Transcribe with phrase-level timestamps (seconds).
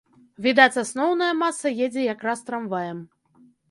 [0.45, 3.09] Відаць, асноўная маса едзе якраз трамваем.